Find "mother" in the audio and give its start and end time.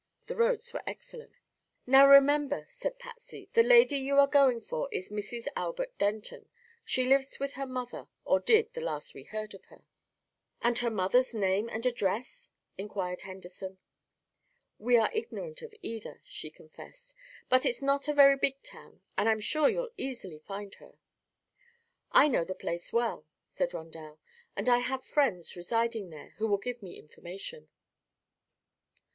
7.67-8.07